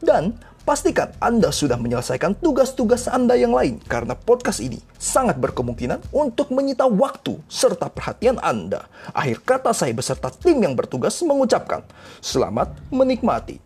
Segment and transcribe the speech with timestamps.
[0.00, 0.34] dan
[0.64, 6.88] pastikan Anda sudah menyelesaikan tugas-tugas Anda yang lain karena podcast ini sangat berkemungkinan untuk menyita
[6.88, 8.88] waktu serta perhatian Anda.
[9.12, 11.84] Akhir kata saya beserta tim yang bertugas mengucapkan
[12.24, 13.60] selamat menikmati.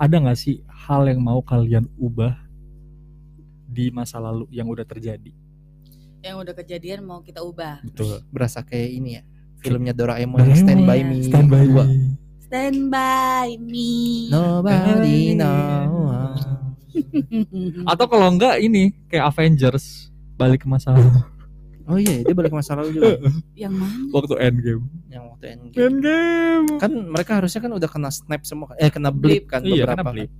[0.00, 2.32] ada nggak sih hal yang mau kalian ubah
[3.68, 5.28] di masa lalu yang udah terjadi?
[6.20, 7.80] yang udah kejadian mau kita ubah.
[7.80, 8.20] Betul.
[8.28, 9.22] berasa kayak ini ya
[9.60, 11.84] filmnya Doraemon Stand By Me Stand by dua.
[11.88, 12.19] me.
[12.50, 14.26] Stand by me.
[14.26, 16.34] Nobody know
[17.86, 21.14] Atau kalau enggak ini kayak Avengers balik ke masa lalu.
[21.86, 23.22] oh iya dia balik ke masa lalu juga
[23.54, 24.02] yang mana?
[24.10, 24.82] Waktu Endgame.
[25.06, 26.66] yang waktu Endgame Endgame.
[26.76, 30.12] kan mereka harusnya kan udah kena snap semua eh kena blip kan Iya, beberapa kena
[30.12, 30.26] blip.
[30.26, 30.38] kan.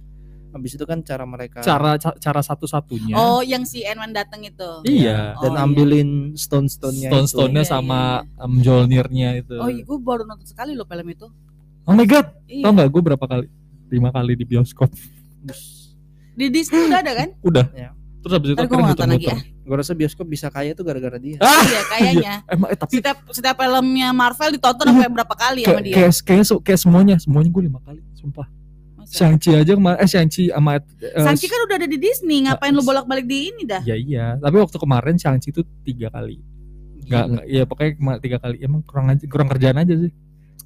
[0.51, 3.15] habis itu kan cara mereka Cara ca- cara satu-satunya.
[3.15, 4.83] Oh, yang si Enwan datang itu.
[4.83, 5.39] Iya.
[5.39, 7.07] dan Oh, ambilin stone-stone-nya.
[7.07, 9.55] Stone-stone-nya Iya, sama iya, um, Mjolnir-nya itu.
[9.55, 11.31] Oh, iya, gue baru nonton sekali loh film itu.
[11.91, 12.27] Oh my god.
[12.47, 12.63] Iya.
[12.63, 13.47] Tau nggak gue berapa kali?
[13.91, 14.87] Lima kali di bioskop.
[16.31, 17.29] Di Disney udah ada kan?
[17.43, 17.67] Udah.
[17.75, 17.91] Ya.
[18.21, 19.39] Terus habis itu akhirnya nonton lagi ya.
[19.41, 22.35] gue rasa bioskop bisa kaya tuh gara-gara dia Ah, Iya, kayaknya.
[22.47, 25.95] Emang eh, tapi Setiap setiap filmnya Marvel ditonton sampai berapa kali sama kayak dia?
[25.95, 28.47] kayak kayak, kayak semuanya, semuanya gue lima kali, sumpah.
[29.11, 30.83] Shang-Chi aja kemarin eh Shang-Chi sama eh,
[31.19, 33.83] Shang-Chi kan udah ada di Disney, ngapain lu bolak-balik di ini dah?
[33.83, 36.39] Ya iya, tapi waktu kemarin Shang-Chi itu tiga kali.
[37.09, 37.91] Enggak, enggak ya pokoknya
[38.23, 38.57] tiga kali.
[38.63, 40.13] Emang kurang aja kurang kerjaan aja sih.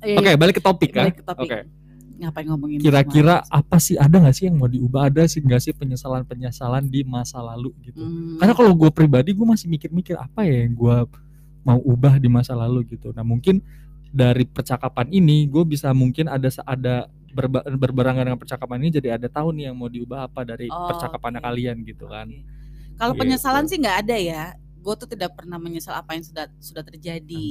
[0.05, 1.09] Iya, Oke, balik ke topik kan.
[1.09, 1.49] Balik ke topik.
[1.49, 1.59] Oke.
[2.15, 5.09] Ngapain ngomongin Kira-kira apa sih ada nggak sih yang mau diubah?
[5.09, 7.99] Ada sih nggak sih penyesalan-penyesalan di masa lalu gitu?
[7.99, 8.39] Hmm.
[8.39, 10.97] Karena kalau gue pribadi gue masih mikir-mikir apa ya yang gue
[11.61, 13.11] mau ubah di masa lalu gitu.
[13.11, 13.59] Nah mungkin
[14.07, 16.95] dari percakapan ini gue bisa mungkin ada ada
[17.35, 20.87] berba- berbarengan dengan percakapan ini jadi ada tahu nih yang mau diubah apa dari Oh,
[20.87, 21.49] percakapannya oke.
[21.51, 22.31] kalian gitu kan.
[22.31, 22.47] Oke.
[22.95, 23.21] Kalau Gitu.
[23.27, 24.45] penyesalan sih nggak ada ya.
[24.85, 27.45] Gue tuh tidak pernah menyesal apa yang sudah sudah terjadi.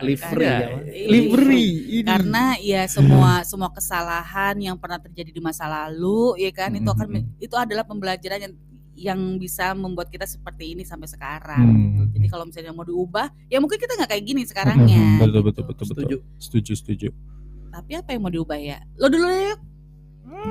[0.00, 0.88] Livery Karena- ya, Mas.
[1.06, 1.68] Livery
[2.00, 2.08] ini.
[2.08, 7.06] Karena ya semua semua kesalahan yang pernah terjadi di masa lalu ya kan itu akan
[7.12, 7.36] Mhm.
[7.38, 8.54] itu adalah pembelajaran yang
[8.94, 11.60] yang bisa membuat kita seperti ini sampai sekarang.
[11.60, 11.80] Hmm.
[11.92, 12.02] gitu.
[12.16, 15.16] Jadi kalau misalnya mau diubah, ya mungkin kita nggak kayak gini sekarangnya.
[15.18, 15.40] betul, gitu.
[15.42, 15.84] betul betul betul.
[15.86, 16.16] Setuju.
[16.38, 17.08] Setuju setuju.
[17.68, 18.80] Tapi apa yang mau diubah ya?
[18.96, 19.48] Lo dulu deh.
[19.48, 19.60] yuk.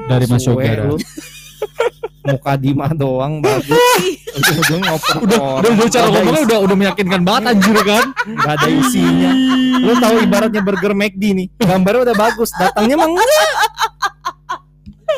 [0.05, 0.61] Dari Mas Yoga.
[2.23, 3.77] muka Dima doang bagus
[4.37, 8.05] ujung-ujung ngoper Udah udah udah cara ngomongnya udah udah meyakinkan banget anjir kan.
[8.23, 9.31] nggak ada isinya
[9.77, 13.27] lu tahu ibaratnya burger McD nih gambarnya udah bagus datangnya mah enggak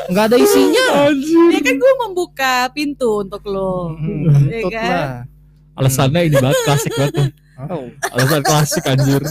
[0.04, 1.48] nggak ada isinya Anjir.
[1.48, 3.96] Ya kan gue membuka pintu untuk lo.
[3.96, 4.84] Hmm, Iya tut kan?
[4.84, 5.12] lah.
[5.74, 7.32] Alasannya ini banget klasik banget.
[7.56, 7.86] Oh.
[8.12, 9.22] Alasan klasik anjir.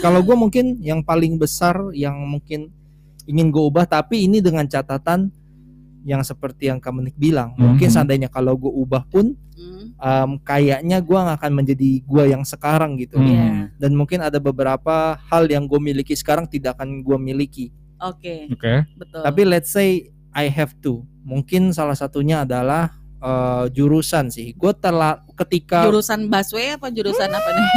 [0.00, 2.68] kalau gue mungkin yang paling besar yang mungkin
[3.24, 5.30] ingin gue ubah tapi ini dengan catatan
[6.02, 7.94] yang seperti yang Kamenik bilang mungkin Mhm.
[7.94, 12.96] seandainya kalau gue ubah pun Hmm, em, kayaknya gue nggak akan menjadi gue yang sekarang
[12.96, 13.28] gitu Hmm.
[13.28, 13.46] Iya.
[13.76, 18.82] dan mungkin ada beberapa hal yang gue miliki sekarang tidak akan gue miliki Oke, Oke.
[18.96, 19.22] betul.
[19.22, 25.22] tapi let's say I have to mungkin salah satunya adalah eh, jurusan sih gue telah
[25.38, 27.68] ketika jurusan busway apa jurusan apa nih?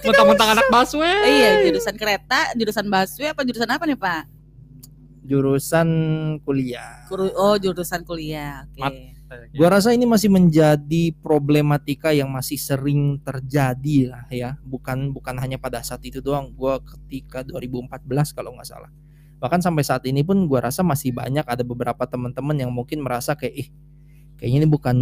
[0.00, 1.16] Mentang-mentang anak busway.
[1.20, 4.22] Eh, iya, jurusan kereta, jurusan busway apa jurusan apa nih Pak?
[5.22, 5.88] Jurusan
[6.42, 8.64] kuliah Kuru- oh, jurusan kuliah.
[8.66, 8.80] Oke.
[8.80, 9.18] Mat-
[9.54, 14.58] Gua rasa ini masih menjadi problematika yang masih sering terjadi lah ya.
[14.58, 16.50] Bukan bukan hanya pada saat itu doang.
[16.50, 18.90] Gua ketika 2014 kalau nggak salah.
[19.38, 23.38] Bahkan sampai saat ini pun gua rasa masih banyak ada beberapa teman-teman yang mungkin merasa
[23.38, 23.68] kayak ih
[24.34, 24.96] kayaknya ini bukan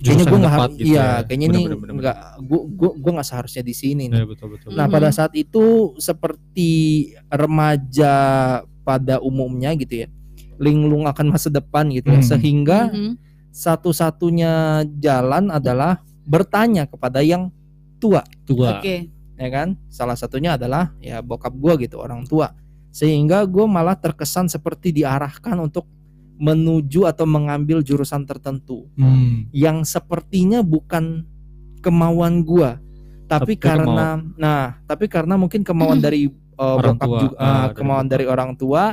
[0.00, 1.08] kayaknya Jurusan gua nggak gitu iya ya.
[1.22, 2.16] kayaknya ini Bener, bener, bener, nggak
[2.48, 4.18] gua gua gua nggak seharusnya di sini nih.
[4.18, 4.68] Iya betul betul.
[4.72, 5.64] Nah, pada saat itu
[6.00, 6.72] seperti
[7.28, 8.14] remaja
[8.84, 10.08] pada umumnya gitu ya.
[10.60, 12.20] Linglung akan masa depan gitu ya.
[12.22, 12.28] Hmm.
[12.30, 13.12] Sehingga Mhm.
[13.50, 14.52] satu-satunya
[14.98, 17.50] jalan adalah bertanya kepada yang
[17.98, 18.78] tua, Tua.
[18.78, 19.08] Oke.
[19.34, 19.74] ya kan?
[19.90, 22.54] Salah satunya adalah ya bokap gua gitu, orang tua.
[22.94, 25.90] Sehingga gue malah terkesan seperti diarahkan untuk
[26.38, 29.50] menuju atau mengambil jurusan tertentu Hmm.
[29.50, 31.26] yang sepertinya bukan
[31.80, 32.78] kemauan gua,
[33.26, 37.44] tapi Tapi karena nah, tapi karena mungkin kemauan dari uh, Orang bokap tua, juga, uh,
[37.44, 38.84] dari kemauan dari orang tua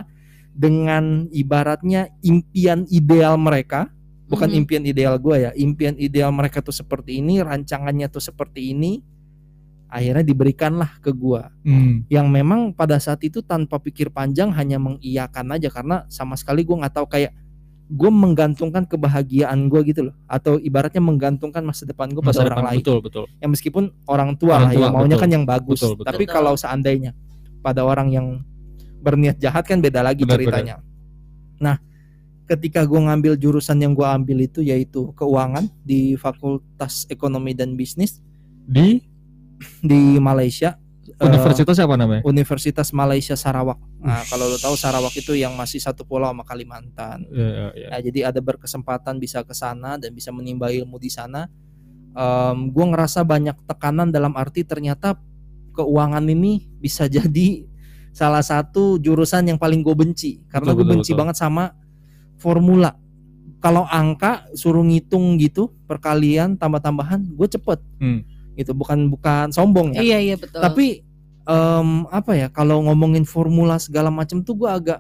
[0.52, 3.88] dengan ibaratnya impian ideal mereka
[4.28, 4.58] bukan Mhm.
[4.64, 9.00] impian ideal gue ya impian ideal mereka tuh seperti ini rancangannya tuh seperti ini
[9.88, 12.08] akhirnya diberikanlah ke gua Hmm.
[12.08, 16.88] yang memang pada saat itu tanpa pikir panjang hanya mengiyakan aja karena sama sekali gua
[16.88, 17.36] nggak tahu kayak
[17.92, 22.56] gue menggantungkan kebahagiaan gue gitu loh atau ibaratnya menggantungkan masa depan gue pada Masa orang
[22.56, 23.26] depan lain betul betul.
[23.36, 25.24] ya meskipun orang tua Orang lah tua, ya maunya betul.
[25.28, 26.08] kan yang bagus Betul, betul.
[26.08, 26.36] tapi Betul.
[26.40, 27.12] kalau seandainya
[27.62, 28.28] pada orang yang
[29.02, 30.76] berniat jahat kan beda lagi Benar, ceritanya
[31.62, 31.78] nah
[32.50, 38.20] ketika gue ngambil jurusan yang gue ambil itu yaitu keuangan di Fakultas Ekonomi dan Bisnis
[38.68, 39.00] Di
[39.80, 40.76] di Malaysia
[41.06, 42.22] eh, universitas apa namanya?
[42.28, 47.24] Universitas Malaysia Sarawak nah kalau lo tahu Sarawak itu yang masih satu pulau sama Kalimantan
[47.32, 47.88] Ya, ya, ya.
[47.94, 51.48] Nah, jadi ada berkesempatan bisa ke sana dan bisa menimba ilmu di sana.
[52.12, 55.16] Em gue ngerasa banyak tekanan dalam arti ternyata
[55.72, 57.66] keuangan ini bisa jadi
[58.12, 61.20] salah satu jurusan yang paling gue benci karena Betul, gue benci betul.
[61.24, 61.72] banget sama
[62.36, 62.96] formula.
[63.58, 67.80] Kalau angka suruh ngitung gitu perkalian tambah-tambahan gue cepet.
[67.98, 68.26] Hmm.
[68.54, 70.02] Gitu bukan bukan sombong ya.
[70.02, 70.60] Iya iya betul.
[70.60, 71.06] Tapi
[71.42, 75.00] em, apa ya kalau ngomongin formula segala macam tuh gue agak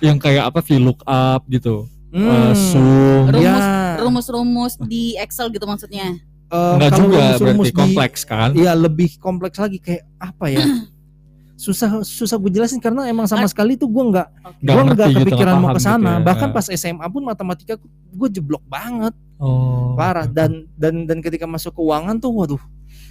[0.00, 1.74] Yang kayak apa VLOOKUP gitu.
[2.08, 3.24] hmm, Eh, sum.
[3.28, 6.16] Rumus- ya, rumus-rumus di Excel gitu maksudnya.
[6.48, 8.50] Eh, Enggak kalau juga berarti di- kompleks kan?
[8.52, 10.64] Iya lebih kompleks lagi kayak apa ya?
[11.58, 14.28] susah susah gue jelasin karena emang sama sekali tuh gue nggak.
[14.58, 16.24] Nggak gue nggak gitu, kepikiran nggak mau ke sana gitu ya.
[16.24, 16.54] bahkan Eh.
[16.54, 17.74] pas SMA pun matematika
[18.08, 19.94] gue jeblok banget Oh.
[19.94, 20.34] parah oke.
[20.34, 22.62] dan dan dan ketika masuk keuangan tuh waduh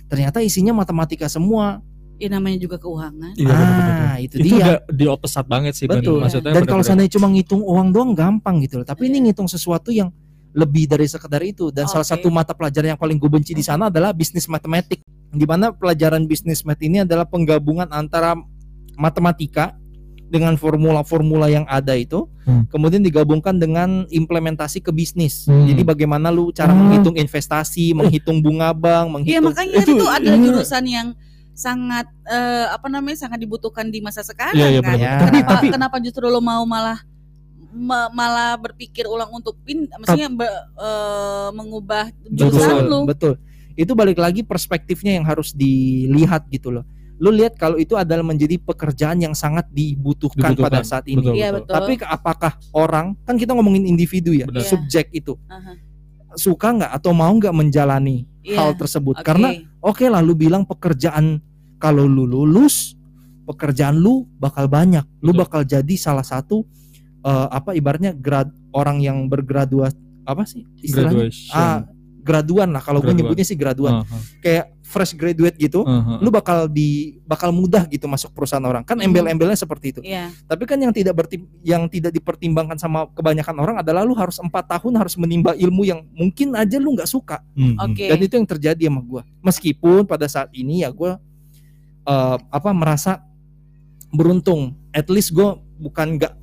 [0.06, 1.80] ternyata isinya matematika semua
[2.18, 3.38] Ya namanya juga keuangan.
[3.38, 3.94] Iya, betul-betul.
[4.02, 6.02] ah itu, itu dia udah di opposite banget sih bener.
[6.02, 9.24] betul maksudnya dan kalau seandainya cuma ngitung uang doang gampang gitu loh tapi ini Iya.
[9.30, 10.10] ngitung sesuatu yang
[10.54, 12.14] lebih dari sekedar itu dan salah Oke.
[12.18, 16.24] satu mata pelajaran yang paling gue benci di sana adalah bisnis matematik di mana pelajaran
[16.24, 18.34] bisnis mat ini adalah penggabungan antara
[18.96, 19.76] matematika
[20.28, 22.64] dengan formula-formula yang ada itu Hmm.
[22.68, 25.64] kemudian digabungkan dengan implementasi ke bisnis Hmm.
[25.64, 26.76] jadi bagaimana lu cara Ah.
[26.76, 31.08] menghitung investasi menghitung bunga bank Iya menghitung makanya itu, itu- adalah jurusan yang
[31.52, 34.94] sangat eh, apa namanya sangat dibutuhkan di masa sekarang Iya, iya, kan.
[34.94, 35.18] benar-benar.
[35.18, 37.00] Kenapa Tapi- tapi- kenapa justru lo mau malah
[37.72, 43.00] ma- malah berpikir ulang untuk pin maksudnya be- eh, mengubah jurusan betul, lo.
[43.06, 43.34] betul.
[43.78, 46.84] Itu balik lagi perspektifnya yang harus dilihat gitu loh.
[47.18, 51.22] Lu lihat kalau itu adalah menjadi pekerjaan yang sangat dibutuhkan, Dibutuhkan, pada saat ini.
[51.22, 51.34] betul.
[51.38, 51.74] Iya betul.
[51.74, 54.66] Tapi apakah orang kan kita ngomongin individu ya, Benar.
[54.66, 55.78] Subjek itu Aha,
[56.38, 58.62] suka nggak atau mau nggak menjalani iya.
[58.62, 59.18] hal tersebut?
[59.18, 59.26] Oke.
[59.26, 59.50] Karena
[59.82, 61.42] oke lah lu bilang pekerjaan
[61.82, 62.98] kalau lu lulus
[63.48, 65.42] pekerjaan lu bakal banyak, lu Betul.
[65.42, 66.68] bakal jadi salah satu
[67.22, 71.32] eh, apa ibaratnya grad orang yang bergraduasi apa sih istilahnya?
[71.32, 71.56] graduation.
[71.56, 71.80] Ah,
[72.20, 74.04] graduan lah kalau gue nyebutnya sih graduan.
[74.04, 75.88] Aha, Kayak fresh graduate gitu.
[75.88, 76.20] aha.
[76.20, 78.84] Lu bakal di bakal mudah gitu masuk perusahaan orang.
[78.84, 79.08] Kan Mhm.
[79.08, 80.02] embel-embelnya seperti itu.
[80.04, 80.36] Iya.
[80.44, 84.68] Tapi kan yang tidak bertim yang tidak dipertimbangkan sama kebanyakan orang adalah lu harus empat
[84.68, 87.40] tahun harus menimba ilmu yang mungkin aja lu nggak suka.
[87.56, 87.96] Hmm, hmm.
[87.96, 88.06] Oke.
[88.12, 89.22] Dan itu yang terjadi sama gua.
[89.40, 91.16] Meskipun pada saat ini ya gua
[92.04, 93.24] eh, apa merasa
[94.10, 94.76] beruntung.
[94.92, 96.34] At least gua bukan nggak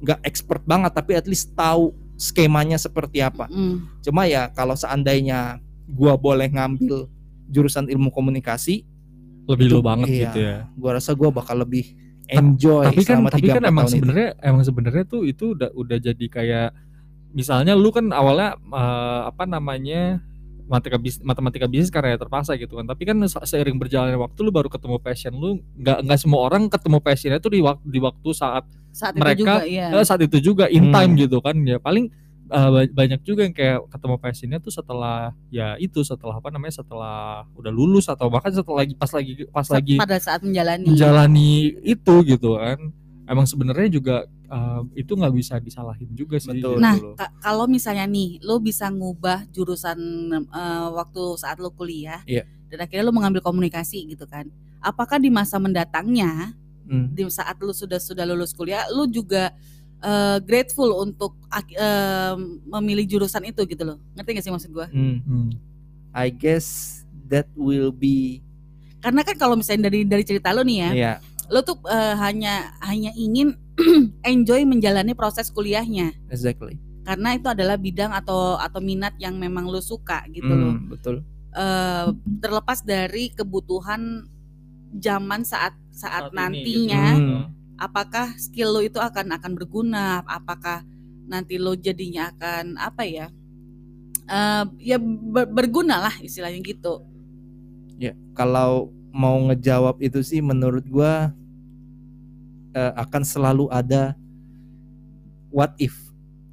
[0.00, 3.48] nggak expert banget tapi at least tahu skemanya seperti apa.
[3.48, 3.84] Mm.
[4.04, 7.08] Cuma ya kalau seandainya gua boleh ngambil
[7.50, 8.84] jurusan ilmu komunikasi,
[9.48, 10.22] lebih Itu- lu banget iya.
[10.28, 10.56] gitu ya.
[10.76, 11.96] gua rasa gua bakal lebih
[12.30, 16.70] enjoy tapi kan tapi kan emang sebenarnya emang sebenarnya tuh itu udah udah jadi kayak
[17.34, 20.22] misalnya lu kan awalnya eh, apa namanya
[20.70, 24.38] matematika bis, matematika bisnis karena ya terpaksa gitu kan tapi kan se- seiring berjalannya waktu
[24.40, 27.98] lu baru ketemu passion lu nggak nggak semua orang ketemu passionnya tuh di waktu di
[27.98, 29.86] waktu saat Saat Mereka, itu juga iya.
[29.90, 30.94] eh, saat itu juga in Hmm.
[30.94, 32.10] time gitu kan ya paling
[32.46, 37.46] ba- banyak juga yang kayak ketemu passionnya tuh setelah ya itu setelah apa namanya setelah
[37.54, 40.86] udah lulus atau bahkan setelah lagi pas lagi pas Sa- lagi pada saat menjalani.
[40.86, 41.50] menjalani
[41.82, 42.78] itu gitu kan
[43.30, 44.16] emang sebenarnya juga
[44.50, 46.76] uh, itu nggak bisa disalahin juga sih Betul.
[46.76, 49.98] gitu Nah, ka- kalau misalnya nih, lo bisa ngubah jurusan
[50.34, 52.42] eh, waktu saat lo kuliah, Iya.
[52.66, 54.50] dan akhirnya lo mengambil komunikasi gitu kan.
[54.82, 56.58] Apakah di masa mendatangnya,
[56.90, 57.06] Hmm.
[57.14, 59.54] di saat lo sudah sudah lulus kuliah, lo juga
[60.00, 62.34] eh, grateful untuk eh,
[62.66, 63.98] memilih jurusan itu gitu loh.
[64.16, 64.86] Ngerti gak sih maksud gue?
[64.90, 65.18] Hmm.
[65.22, 65.48] Hmm.
[66.10, 68.42] I guess that will be
[68.98, 71.12] Karena kan kalau misalnya dari dari cerita lo nih ya, ya
[71.50, 73.58] lo tuh eh, hanya hanya ingin
[74.24, 76.14] enjoy menjalani proses kuliahnya.
[76.30, 76.78] exactly.
[77.02, 80.78] Karena itu adalah bidang atau atau minat yang memang lo suka gitu loh.
[80.78, 81.16] Hmm, betul.
[81.50, 82.06] eh,
[82.38, 84.22] terlepas dari kebutuhan
[84.94, 87.34] zaman saat saat, Saat ini nantinya gitu.
[87.34, 87.46] Hmm.
[87.76, 90.86] apakah skill lo itu akan akan berguna apakah
[91.26, 93.26] nanti lo jadinya akan apa ya
[94.28, 97.02] eh, ya ber- berguna lah istilahnya gitu
[97.96, 101.36] Ya, kalau mau ngejawab itu sih menurut gua
[102.72, 104.14] eh, akan selalu ada
[105.50, 105.94] what if.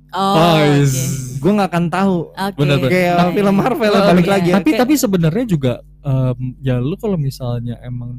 [0.10, 0.82] oh Oh, oke.
[0.82, 2.18] is- Gua nggak akan tahu.
[2.32, 2.58] Oke.
[2.58, 2.90] Benar-benar.
[2.90, 4.34] Kayak Nah, film Marvel Oh, balik iya.
[4.34, 8.18] lagi tapi Kayak- tapi sebenarnya juga em, ya lu kalau misalnya emang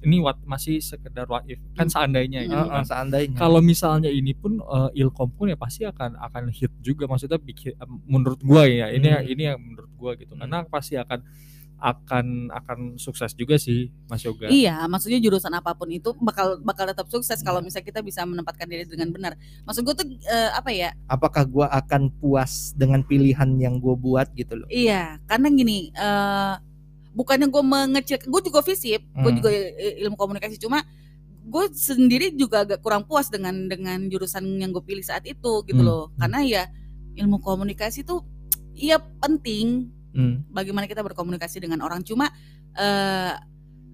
[0.00, 1.90] ini what masih sekedar what if kan Hmm.
[1.90, 2.70] seandainya gitu Hmm.
[2.70, 3.34] kan Heeh, seandainya.
[3.34, 7.74] kalau misalnya ini pun eh, ilkom pun ya pasti akan akan hit juga maksudnya bikin
[8.04, 9.26] menurut gua ya ini Hmm.
[9.26, 10.46] ini yang menurut gua gitu Hmm.
[10.46, 11.26] karena pasti akan
[11.80, 16.84] akan akan sukses juga sih Mas Yoga Iya, maksudnya jurusan apa pun itu bakal bakal
[16.86, 17.44] tetap sukses Iya.
[17.44, 19.32] kalau misalnya kita bisa menempatkan diri dengan benar.
[19.64, 20.92] Maksud gue tuh eh, apa ya?
[21.06, 24.68] apakah gua akan puas dengan pilihan yang gue buat gitu loh.
[24.68, 26.54] Iya, karena gini, eh
[27.10, 29.38] bukannya gue mengecil, gue juga fisip, gue Hmm.
[29.38, 30.86] juga i- ilmu komunikasi, cuma
[31.42, 35.74] gue sendiri juga agak kurang puas dengan dengan jurusan yang gue pilih saat itu gitu
[35.76, 36.18] Hmm, loh, hmm.
[36.20, 36.62] karena ya
[37.16, 38.22] ilmu komunikasi tuh
[38.72, 40.42] iya penting, Hmm.
[40.50, 42.28] bagaimana kita berkomunikasi dengan orang, cuma
[42.74, 43.34] eh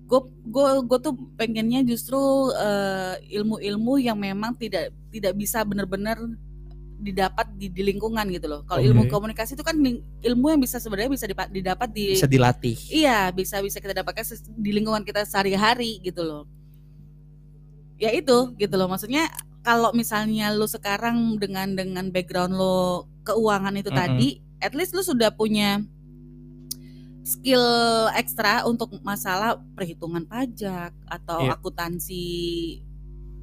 [0.06, 2.18] gue gue gue tuh pengennya justru
[2.54, 6.16] eh, ilmu-ilmu yang memang tidak tidak bisa benar-benar
[6.96, 8.64] didapat di, di lingkungan gitu loh.
[8.64, 9.12] Kalau ilmu Oke.
[9.12, 9.76] komunikasi itu kan
[10.25, 12.76] ilmu yang bisa sebenarnya bisa dipa- didapat di Bisa dilatih.
[12.88, 14.25] iya bisa bisa kita dapatkan
[14.56, 16.49] di lingkungan kita sehari-hari gitu loh.
[18.00, 19.28] Ya itu gitu loh maksudnya
[19.61, 24.00] kalau misalnya lu sekarang dengan dengan background lo keuangan itu Mm-mm.
[24.00, 24.28] tadi,
[24.62, 25.82] at least lu sudah punya
[27.26, 27.66] skill
[28.14, 31.59] ekstra untuk masalah perhitungan pajak atau Iya.
[31.59, 32.25] akuntansi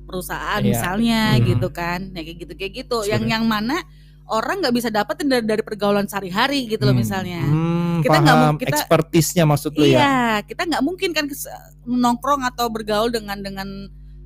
[0.03, 0.71] perusahaan Iya.
[0.71, 1.43] misalnya Mhm.
[1.51, 2.97] gitu kan, ya kayak gitu kayak gitu.
[3.03, 3.33] Yang Sebenarnya.
[3.35, 3.77] yang mana
[4.23, 7.03] orang nggak bisa dapetin dari, dari pergaulan sehari-hari gitu loh Hmm.
[7.03, 7.43] misalnya.
[7.43, 9.99] Hmm, Kita nggak mau- kita- expertise-nya maksud lu ya.
[9.99, 11.25] Iya, kita nggak mungkin kan
[11.83, 13.67] nongkrong atau bergaul dengan dengan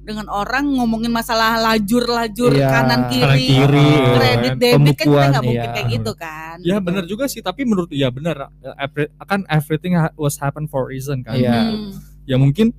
[0.08, 2.72] dengan orang ngomongin masalah lajur-lajur Iya.
[2.72, 4.58] kanan kiri, Kanan kiri, kredit kan.
[4.58, 5.76] debit kan kita nggak mungkin iya.
[5.76, 6.56] kayak gitu kan.
[6.64, 6.86] Ya Gitu.
[6.88, 10.90] benar juga sih, tapi menurut ya benar eh, every- kan everything was happen for a
[10.90, 11.36] reason kan.
[11.36, 11.60] Iya.
[11.68, 11.92] Hmm.
[12.24, 12.72] Ya mungkin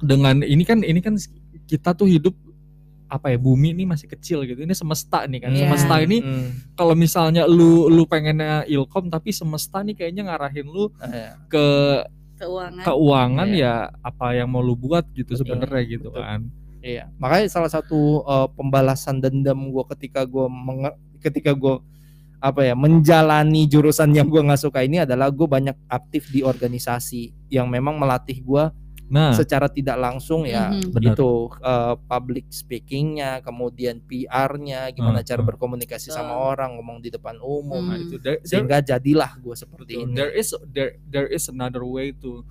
[0.00, 1.14] dengan ini kan ini kan
[1.64, 2.34] kita tuh hidup
[3.08, 4.58] apa ya bumi ini masih kecil gitu.
[4.58, 5.50] Ini semesta nih kan.
[5.50, 5.64] Iya.
[5.64, 6.48] Semesta ini Hmm.
[6.74, 11.66] kalau misalnya lu lu pengennya ilkom tapi semesta nih kayaknya ngarahin lu Eh, ke
[12.38, 12.84] keuangan.
[12.86, 13.90] keuangan Iya.
[13.90, 16.22] ya apa yang mau lu buat gitu sebenarnya gitu betul.
[16.22, 16.40] kan.
[16.78, 20.46] Iya, makanya salah satu uh, pembalasan dendam gue ketika gue
[21.18, 21.82] ketika gue
[22.38, 27.50] apa ya menjalani jurusan yang gue nggak suka ini adalah gue banyak aktif di organisasi
[27.50, 28.64] yang memang melatih gue
[29.08, 30.92] Nah, secara tidak langsung ya Mhm.
[30.92, 31.16] Benar.
[31.16, 35.46] itu uh, public speakingnya, kemudian PR-nya, gimana Ah, cara ah.
[35.48, 36.48] berkomunikasi sama Betul.
[36.52, 37.88] orang, ngomong di depan umum, Hmm.
[37.88, 40.04] nah itu there, there- sehingga jadilah gue seperti Betul.
[40.04, 40.14] ini.
[40.14, 42.44] There is there there is another way to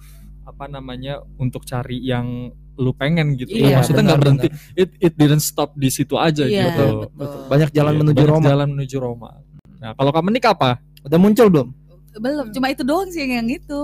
[0.43, 3.53] apa namanya untuk cari yang lu pengen gitu.
[3.53, 4.47] Iya, Maksudnya nggak benar, berhenti.
[4.73, 7.09] It it didn't stop di situ aja Iya, gitu.
[7.11, 7.41] betul.
[7.47, 8.47] Banyak jalan Iya, menuju banyak Roma.
[8.47, 9.29] Jalan menuju Roma.
[9.77, 10.69] Nah, kalau kamu nih apa?
[11.03, 11.69] Udah muncul belum?
[12.17, 13.81] Belum, cuma itu doang sih yang, yang itu.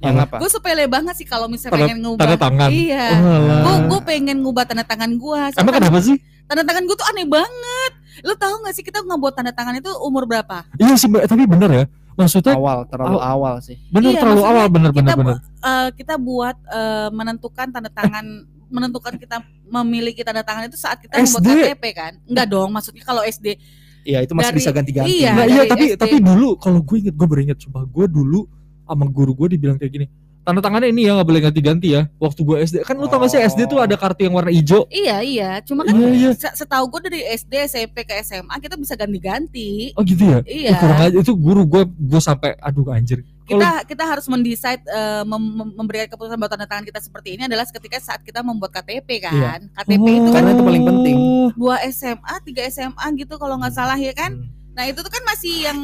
[0.00, 0.24] Yang Oh.
[0.24, 0.36] apa?
[0.38, 2.20] Gue sepele banget sih kalau misalnya Tanda- pengen ngubah.
[2.20, 2.70] Tanda tangan.
[2.70, 3.06] Iya.
[3.14, 3.60] Oh, alah.
[3.60, 5.40] Gue gue pengen ngubah tanda tangan gue.
[5.54, 6.16] Emang kenapa sih?
[6.44, 7.92] Tanda tangan gue tuh aneh banget.
[8.20, 10.64] Lu tahu gak sih kita ngebuat tanda tangan itu umur berapa?
[10.74, 11.84] Iya sih, tapi bener ya.
[12.12, 13.76] Maksudnya Awal, terlalu Aw- awal sih.
[13.88, 15.36] bener Iya, terlalu awal bener bener kita bener.
[15.40, 18.24] Eh, kita buat eh, menentukan tanda tangan
[18.70, 21.48] menentukan kita memiliki tanda tangan itu saat kita membuat SD.
[21.70, 22.12] KTP kan?
[22.24, 23.56] Enggak dong, maksudnya kalau SD
[24.00, 25.12] Iya, itu masih Dari- bisa ganti-ganti.
[25.14, 25.32] iya.
[25.34, 25.96] nah iya tapi SD.
[25.98, 28.48] tapi dulu kalau gue inget gue beringet coba gue dulu
[28.90, 30.06] sama guru gue dibilang kayak gini
[30.40, 33.28] tanda tangannya ini ya nggak boleh ganti-ganti ya waktu gue SD kan lu tau gak
[33.28, 33.84] sih SD tuh Oh.
[33.84, 36.30] ada kartu yang warna hijau Iya iya, cuma kan Iya, iya.
[36.32, 39.92] se- setahu gue dari SD SMP ke SMA kita bisa ganti-ganti.
[39.92, 40.74] oh gitu ya Iya.
[40.76, 45.42] Kurang aja itu guru gue gue sampai aduh anjir Kita kita harus mendesain eh, mem-
[45.52, 49.20] mem- memberikan keputusan bahwa tanda tangan kita seperti ini adalah ketika saat kita membuat KTP
[49.20, 49.66] kan.
[49.76, 51.18] KTP itu kan Karena itu paling penting.
[51.52, 54.38] dua SMA, tiga SMA gitu kalau nggak salah ya kan.
[54.38, 54.46] Hmm.
[54.70, 55.78] Nah itu tuh kan masih yang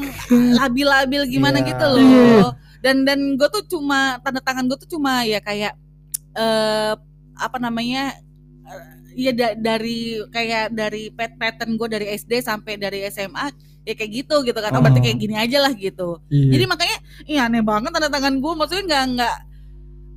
[0.54, 1.66] labil-labil gimana Iya.
[1.66, 2.00] gitu loh.
[2.00, 2.46] Iya.
[2.78, 5.74] Dan dan gue tuh cuma tanda tangan gue tuh cuma ya kayak
[6.32, 6.92] eh
[7.34, 8.16] apa namanya
[8.62, 8.84] eh,
[9.18, 13.48] ya da- dari kayak dari pet pattern gue dari SD sampai dari SMA
[13.82, 14.70] ya kayak gitu gitu kan.
[14.70, 15.04] Oh, berarti Oh.
[15.04, 16.18] kayak gini aja lah gitu.
[16.26, 16.50] Iya.
[16.52, 19.36] Jadi makanya iya aneh banget tanda tangan gue maksudnya nggak nggak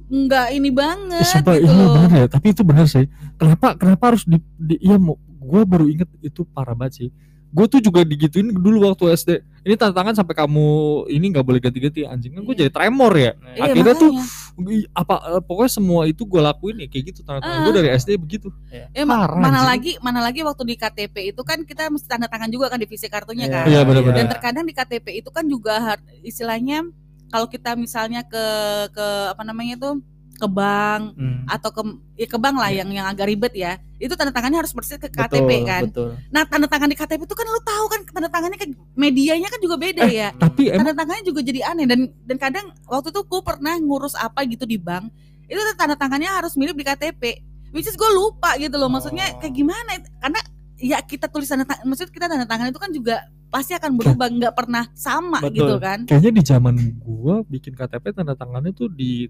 [0.09, 1.93] nggak ini banget sumpah gitu iya loh.
[1.95, 3.05] bener ya tapi itu bener sih
[3.37, 7.09] kenapa kenapa harus di, di iya mau gue baru inget itu parah banget sih
[7.49, 9.29] gue tuh juga digituin dulu waktu SD
[9.59, 10.67] ini tanda tangan sampai kamu
[11.07, 12.61] ini nggak boleh ganti-ganti anjing kan gue Iya.
[12.61, 14.47] jadi tremor ya Iya, akhirnya tuh makanya.
[14.69, 17.63] Ih, apa eh, pokoknya semua itu gue lakuin ya kayak gitu tanda tangan Ah.
[17.63, 19.65] gue dari SD begitu Ya, Parah, mana anjing.
[19.65, 22.85] lagi mana lagi waktu di KTP itu kan kita mesti tanda tangan juga kan di
[22.85, 23.65] visi kartunya Iya, kan.
[23.65, 24.15] Iya, benar-benar.
[24.15, 26.85] Dan terkadang di KTP itu kan juga istilahnya
[27.27, 28.45] kalau kita misalnya ke
[28.91, 29.89] ke apa namanya itu
[30.39, 31.43] ke bank Hmm.
[31.45, 31.81] atau ke
[32.15, 32.81] ya ke bank lah Iya.
[32.81, 33.75] yang yang agak ribet ya.
[33.95, 35.81] Itu tanda tangannya harus persis ke Betul, KTP kan.
[35.91, 36.15] Betul.
[36.29, 39.59] Nah, tanda tangan di KTP itu kan lu tahu kan tanda tangannya kan medianya kan
[39.59, 40.29] juga beda Eh, ya.
[40.33, 44.41] tapi Tanda tangannya juga jadi aneh dan dan kadang waktu itu gue pernah ngurus apa
[44.43, 45.11] gitu di bank.
[45.45, 47.43] Itu tanda tangannya harus mirip di KTP.
[47.69, 48.87] Which is gue lupa gitu loh.
[48.87, 49.39] Maksudnya Oh.
[49.39, 49.91] kayak gimana?
[50.17, 50.39] Karena
[50.75, 53.19] ya kita tulis tanda tangan, maksud kita tanda tangan itu kan juga
[53.49, 55.57] pasti akan berubah, nggak pernah sama Betul.
[55.57, 56.05] gitu kan.
[56.05, 59.25] kayaknya di zaman gue bikin KTP tanda tangannya tuh di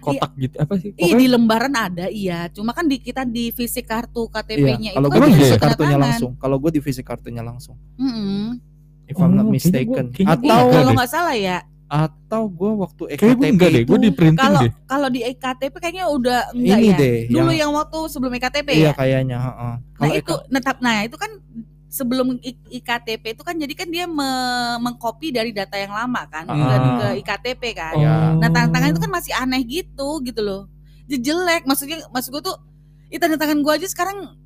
[0.00, 0.90] kotak gitu apa sih?
[0.92, 5.06] Iya di lembaran ada iya, cuma kan di kita di fisik kartu KTP-nya Iya, kalau
[5.06, 5.60] itu gue kan divisi iya?
[5.60, 6.04] kartunya tangan.
[6.06, 6.32] langsung.
[6.34, 7.76] Kalau gue divisi kartunya langsung.
[7.94, 8.56] Mm-mm.
[9.04, 10.04] If I'm not Oh, kayaknya mistaken.
[10.06, 11.58] gua- kayaknya gua Iya, atau kalau nggak salah ya.
[11.90, 14.72] atau gue waktu gue EKTP enggak deh, itu gue di printing Kalau deh.
[14.86, 16.96] kalau di EKTP kayaknya udah enggak ini ya.
[16.96, 18.92] deh Dulu yang, yang waktu sebelum EKTP iya ya.
[18.94, 19.38] kayaknya.
[19.40, 19.74] heeh.
[19.74, 21.30] Nah Kalau itu, netap, nah itu kan
[21.90, 22.38] sebelum
[22.70, 26.96] IKTP itu kan jadi kan dia me- mengcopy dari data yang lama kan ke, Ah.
[26.96, 27.94] ke IKTP kan.
[27.98, 28.14] Iya.
[28.38, 30.70] Nah tanda tangan itu kan masih aneh gitu gitu loh.
[31.04, 32.54] Jelek maksudnya maksud gue tuh
[33.10, 34.38] ya tanda tangan gue aja sekarang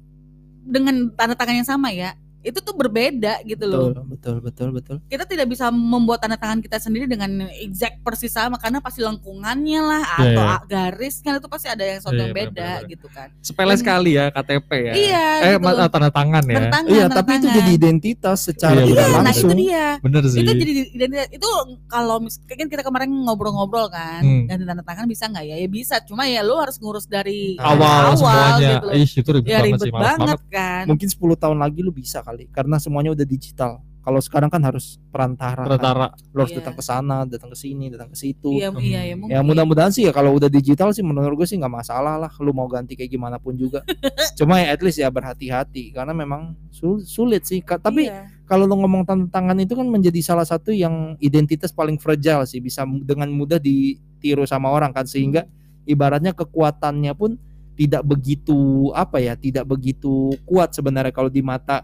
[0.64, 3.88] dengan tanda tangan yang sama ya itu tuh berbeda gitu loh.
[4.04, 4.96] betul, betul, betul, betul.
[5.06, 9.80] Kita tidak bisa membuat tanda tangan kita sendiri dengan exact persis sama karena pasti lengkungannya
[9.80, 12.90] lah Iya, atau a- garisnya itu pasti ada yang sesuatu Iya, yang iya, beda benar-benar.
[12.90, 13.28] gitu kan.
[13.40, 14.92] Sepele Dan- sekali ya KTP ya.
[14.92, 16.54] Iya, Eh gitu tanda tangan ya.
[16.54, 17.56] Tanda tangan, Iya, tanda tapi itu tangan.
[17.56, 19.50] jadi identitas secara Iya, nah langsung.
[19.50, 19.86] itu dia.
[19.98, 20.38] Bener sih.
[20.38, 21.28] Itu jadi identitas.
[21.30, 21.48] Itu
[21.86, 24.44] kalau mis- kan kita kemarin ngobrol-ngobrol kan, Hmm.
[24.44, 25.56] ganti tanda tangan bisa nggak ya?
[25.56, 28.68] Ya bisa, cuma ya lu harus ngurus dari awal, semuanya.
[28.74, 28.92] gitu loh.
[28.94, 30.40] Ih, itu ribet Ya banget ribet sih, banget, banget.
[30.50, 30.84] kan.
[30.86, 33.72] Mungkin 10 tahun lagi lu bisa kali karena semuanya udah digital.
[34.00, 35.64] Kalau sekarang kan harus perantara.
[35.64, 35.80] kan.
[35.80, 36.06] Perantara.
[36.30, 36.60] Lu harus Iya.
[36.60, 38.52] datang ke sana, datang ke sini, datang ke situ.
[38.52, 38.76] Iya, Hmm.
[38.78, 39.14] iya, ya.
[39.16, 42.52] Ya mudah-mudahan sih ya kalau udah digital sih menurut gue sih nggak masalah lah lu
[42.52, 43.80] mau ganti kayak gimana pun juga.
[44.36, 47.64] Cuma ya at least ya berhati-hati karena memang sul- sulit sih.
[47.64, 48.28] Ka- Tapi Iya.
[48.44, 52.60] kalau lu ngomong tentang tangan itu kan menjadi salah satu yang identitas paling fragile sih
[52.60, 55.48] bisa dengan mudah ditiru sama orang kan sehingga
[55.82, 57.40] ibaratnya kekuatannya pun
[57.74, 58.54] tidak begitu
[58.92, 61.82] apa ya tidak begitu kuat sebenarnya kalau di mata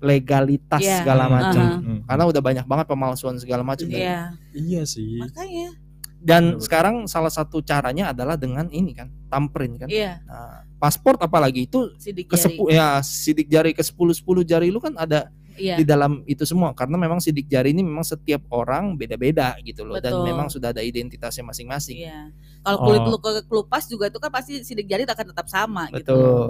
[0.00, 1.78] legalitas Iya, segala macam aha.
[1.78, 2.00] Hmm.
[2.04, 3.96] karena udah banyak banget pemalsuan segala macam kan.
[3.96, 4.20] Iya,
[4.52, 5.16] Iya sih.
[5.16, 5.76] makanya.
[6.18, 6.64] dan Betul-betul.
[6.68, 11.96] sekarang salah satu caranya adalah dengan ini kan thumbprint kan Iya, Nah, paspor apalagi itu
[11.96, 15.76] sidik ke sepu- ya sidik jari ke 10 10 jari lu kan ada Iya.
[15.76, 19.96] di dalam itu semua karena memang sidik jari ini memang setiap orang beda-beda gitu loh
[19.96, 20.24] dan Betul.
[20.26, 22.00] memang sudah ada identitasnya masing-masing.
[22.00, 22.28] Iya.
[22.60, 23.10] Kalau kulit Oh.
[23.10, 26.04] lu ke kelupas juga itu kan pasti sidik jari akan tetap sama gitu.
[26.04, 26.48] Betul.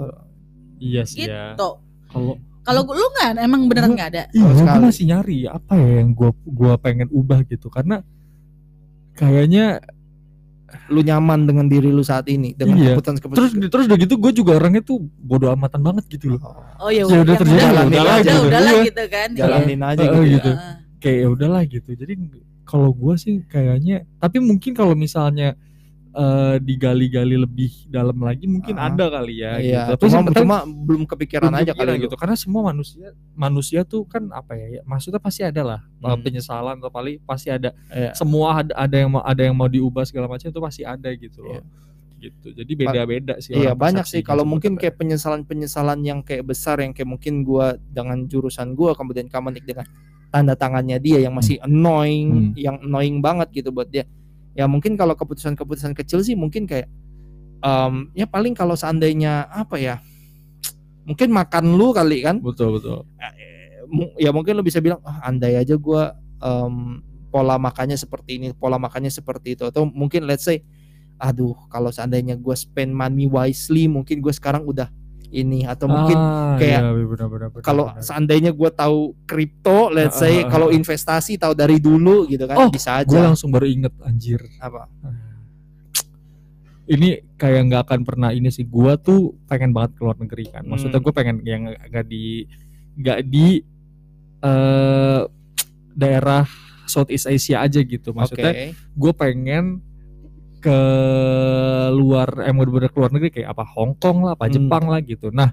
[0.79, 1.55] Iya sih ya.
[1.55, 1.69] Gitu.
[2.07, 4.23] Kalau Kalau lu nggak, emang beneran nggak ada.
[4.29, 8.05] Iya, gue masih nyari apa ya yang gua gua pengen ubah gitu karena
[9.13, 9.81] kayaknya
[10.87, 12.95] Lu nyaman dengan diri lu saat ini dengan Iya.
[12.95, 13.35] keputusan-keputusan.
[13.35, 16.39] terus terus udah gitu gue juga orangnya tuh bodoh amatan banget gitu loh.
[16.79, 18.47] Oh ya Ya udah terjadi, udah, udah udah, lah udah, gitu.
[18.47, 18.83] udahlah Iya.
[18.87, 19.29] gitu kan.
[19.35, 20.15] jalanin aja gitu.
[20.15, 20.31] ya.
[20.31, 20.51] gitu.
[21.03, 21.89] Kayak ya udahlah gitu.
[21.91, 22.13] Jadi
[22.63, 25.59] kalau gua sih kayaknya tapi mungkin kalau misalnya
[26.11, 28.91] eh, digali-gali lebih dalam lagi mungkin Ah.
[28.91, 29.91] ada kali ya Iya, gitu.
[29.95, 34.27] Tapi cuma, cuma belum kepikiran belum aja kali gitu karena semua manusia manusia tuh kan
[34.29, 36.19] apa ya, ya maksudnya pasti ada lah uh, Hmm.
[36.19, 38.11] penyesalan atau paling pasti ada Iya.
[38.11, 41.41] semua ada, ada yang mau ada yang mau diubah segala macam itu pasti ada gitu
[41.41, 41.59] Iya.
[41.59, 41.65] loh
[42.17, 46.91] gitu jadi beda-beda sih Iya banyak sih kalau mungkin kayak penyesalan-penyesalan yang kayak besar yang
[46.91, 49.87] kayak mungkin gua dengan jurusan gua kemudian Kamenik dengan
[50.29, 52.51] tanda tangannya dia yang masih annoying, Hmm.
[52.55, 54.07] yang annoying banget gitu buat dia.
[54.57, 56.91] Ya mungkin kalau keputusan-keputusan kecil sih mungkin kayak
[57.63, 59.95] em, ya paling kalau seandainya apa ya?
[61.07, 62.37] Mungkin makan lu kali kan?
[62.43, 63.03] betul betul
[63.91, 68.47] mu- Ya mungkin lu bisa bilang ah andai aja gua em, pola makannya seperti ini,
[68.55, 70.63] pola makannya seperti itu atau mungkin let's say
[71.21, 74.89] aduh kalau seandainya gue spend money wisely mungkin gue sekarang udah
[75.31, 80.45] ini atau mungkin Ah, kayak iya, kalau seandainya gue tahu kripto let's Ah, say ah,
[80.45, 80.75] ah, kalau ah.
[80.75, 83.25] investasi tahu dari dulu gitu kan Oh, bisa gue aja.
[83.25, 84.43] langsung baru inget anjir.
[84.59, 84.91] Apa?
[86.85, 90.67] Ini kayak nggak akan pernah ini sih gua tuh pengen banget keluar negeri kan.
[90.67, 91.05] Maksudnya Hmm.
[91.07, 92.43] gue pengen yang nggak di
[92.93, 93.63] nggak di
[94.41, 95.21] eh
[95.91, 96.43] daerah
[96.83, 98.11] Southeast Asia aja gitu.
[98.11, 99.79] Maksudnya gue pengen
[100.61, 100.77] ke
[101.91, 104.53] luar eh mau bener keluar negeri kayak apa Hong Kong lah apa Hmm.
[104.53, 105.29] Jepang lah gitu.
[105.29, 105.49] Nah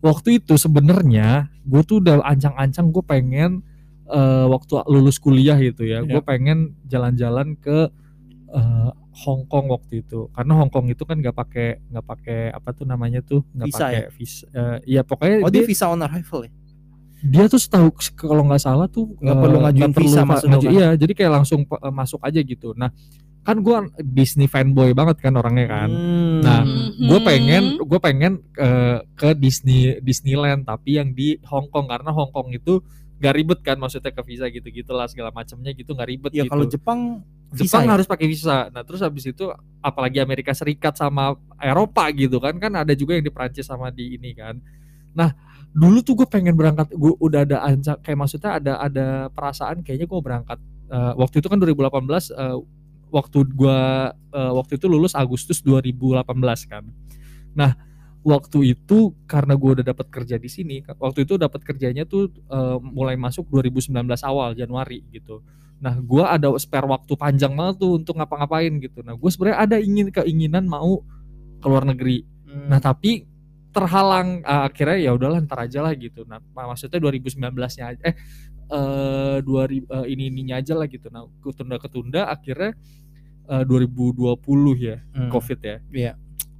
[0.00, 3.60] waktu itu sebenarnya gue tuh udah ancang-ancang gue pengen
[4.06, 6.24] eh, waktu lulus kuliah gitu ya gue Ya.
[6.24, 7.90] pengen jalan-jalan ke
[8.50, 10.32] eh, Hong Kong waktu itu.
[10.32, 14.02] Karena Hong Kong itu kan nggak pakai nggak pakai apa tuh namanya tuh nggak pakai
[14.10, 16.52] visa eh, iya pokoknya oh dia dia, visa on arrival ya?
[17.22, 17.86] Dia tuh setahu
[18.18, 21.60] kalau nggak salah tuh Nggak perlu ngajuin perlu visa ma- masuk iya jadi kayak langsung
[21.62, 22.74] eh, masuk aja gitu.
[22.74, 22.90] Nah
[23.42, 26.40] kan gue Disney fanboy banget kan orangnya kan Hmm.
[26.42, 27.06] Nah, Mhm.
[27.06, 32.30] gue pengen gue pengen eh, ke Disney Disneyland tapi yang di Hong Kong karena Hong
[32.30, 32.78] Kong itu
[33.18, 36.50] gak ribet kan maksudnya ke visa gitu gitulah segala macamnya gitu nggak ribet ya gitu
[36.50, 37.00] kalau Jepang
[37.50, 37.90] visa Jepang ya?
[37.94, 39.46] harus pakai visa nah terus habis itu
[39.78, 44.18] apalagi Amerika Serikat sama Eropa gitu kan kan ada juga yang di Prancis sama di
[44.18, 44.58] ini kan
[45.14, 45.30] nah
[45.70, 50.10] dulu tuh gue pengen berangkat gue udah ada ancak kayak maksudnya ada ada perasaan kayaknya
[50.10, 50.58] gue berangkat
[50.90, 52.58] eh, waktu itu kan 2018 eh,
[53.12, 56.24] waktu gua eh, waktu itu lulus Agustus 2018
[56.66, 56.84] kan.
[57.52, 57.76] Nah,
[58.22, 62.78] waktu itu karena gue udah dapat kerja di sini waktu itu dapat kerjanya tuh eh,
[62.78, 65.42] mulai masuk 2019 awal Januari gitu
[65.82, 69.76] nah gue ada spare waktu panjang banget tuh untuk ngapa-ngapain gitu nah gue sebenarnya ada
[69.82, 71.02] ingin keinginan mau
[71.58, 72.22] ke luar negeri
[72.52, 72.68] Hmm.
[72.68, 73.24] nah tapi
[73.72, 77.40] terhalang ah, akhirnya ya udahlah ntar aja lah gitu nah mak- maksudnya 2019
[77.80, 78.14] nya aja eh
[78.64, 82.72] eh 2000 eh, ini ininya aja lah gitu nah ketunda ketunda akhirnya
[83.44, 84.38] eh, 2020
[84.78, 85.28] ya Hmm.
[85.28, 86.12] covid ya Iya.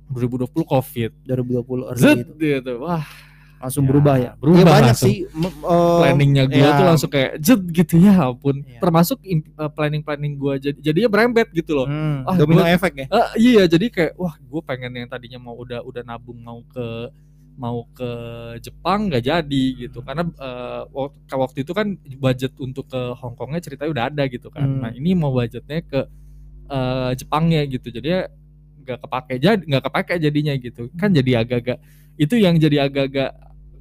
[0.09, 2.33] 2020 covid 2020 early Zet itu.
[2.37, 3.05] gitu wah
[3.59, 4.31] langsung Ya, berubah ya.
[4.35, 5.07] berubah Ya, banyak langsung.
[5.09, 6.75] sih eh, planningnya gue ya.
[6.75, 8.79] tuh langsung kayak jet gitu ya ampun Iya.
[8.79, 9.23] termasuk
[9.71, 13.07] planning planning gue jadi jadinya berembet gitu loh Hmm, Ah, domino gua- efek ya.
[13.09, 16.87] Eh, iya jadi kayak wah gue pengen yang tadinya mau udah udah nabung mau ke
[17.59, 18.11] mau ke
[18.65, 20.01] Jepang nggak jadi gitu.
[20.03, 24.67] Karena eh, wak- waktu itu kan budget untuk ke Hongkongnya ceritanya udah ada gitu kan.
[24.67, 24.81] Hmm.
[24.83, 26.01] nah ini mau budgetnya ke
[26.71, 27.89] eh, Jepangnya gitu.
[27.93, 28.09] Jadi
[28.83, 30.91] nggak kepake jadi nggak kepake jadinya gitu.
[30.99, 31.79] Kan jadi agak-agak
[32.19, 33.31] itu yang jadi agak-agak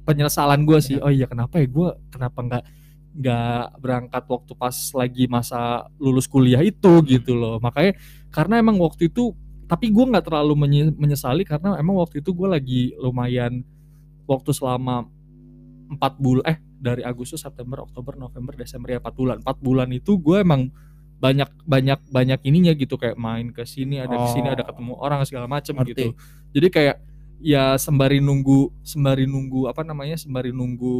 [0.06, 0.96] penyesalan gue sih.
[1.02, 2.64] Oh iya kenapa ya gue kenapa nggak
[3.12, 7.60] nggak berangkat waktu pas lagi masa lulus kuliah itu gitu loh.
[7.60, 7.98] Makanya
[8.32, 9.36] karena emang waktu itu
[9.72, 13.64] tapi gue nggak terlalu menye- menyesali karena emang waktu itu gue lagi lumayan
[14.28, 15.08] waktu selama
[15.88, 20.20] empat bulan eh dari Agustus September Oktober November Desember ya empat bulan empat bulan itu
[20.20, 20.68] gue emang
[21.16, 24.54] banyak banyak banyak ininya gitu kayak main ke sini ada ke sini Oh.
[24.58, 25.88] ada ketemu orang segala macem Ngerti.
[25.88, 26.04] gitu
[26.52, 26.96] jadi kayak
[27.42, 30.94] ya sembari nunggu sembari nunggu apa namanya sembari nunggu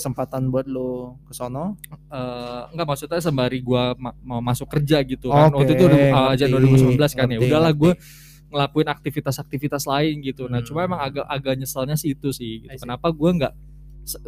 [0.00, 1.76] Kesempatan buat lo ke sono.
[2.08, 6.28] eh enggak maksudnya sembari gua ma- mau masuk kerja gitu kan waktu itu udah uh,
[6.32, 7.92] aja ngerti, 2019 kan ya udahlah gue
[8.48, 10.88] ngelakuin aktivitas-aktivitas lain gitu nah cuma Hmm.
[10.92, 12.72] emang agak agak nyeselnya sih itu sih gitu.
[12.80, 13.54] kenapa gua nggak